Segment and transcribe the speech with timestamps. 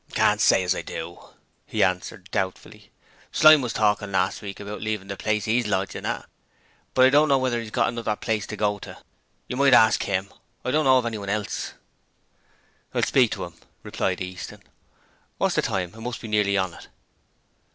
[0.15, 1.19] 'Can't say as I do,'
[1.67, 2.89] he answered, doubtfully.
[3.31, 6.25] 'Slyme was talking last week about leaving the place 'e's lodging at,
[6.95, 8.97] but I don't know whether 'e's got another place to go to.
[9.47, 10.33] You might ask him.
[10.65, 11.73] I don't know of anyone else.'
[12.95, 13.53] 'I'll speak to 'im,'
[13.83, 14.63] replied Easton.
[15.37, 15.93] 'What's the time?
[15.93, 16.87] it must be nearly on it.'